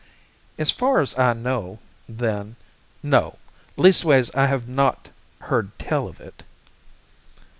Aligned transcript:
"As 0.57 0.71
far 0.71 0.99
as 0.99 1.15
I 1.19 1.33
know, 1.33 1.77
then, 2.09 2.55
no; 3.03 3.37
leastways, 3.77 4.33
I 4.33 4.47
have 4.47 4.67
not 4.67 5.09
heard 5.41 5.77
tell 5.77 6.07
of 6.07 6.19
it." 6.19 6.41